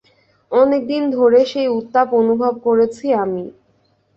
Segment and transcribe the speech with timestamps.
[0.51, 3.43] অনেকদিন ধরে সেই উত্তাপ অনুভব করেছি আমি।